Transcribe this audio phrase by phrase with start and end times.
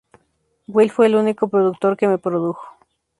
[0.65, 2.67] Will fue el único productor que me produjo.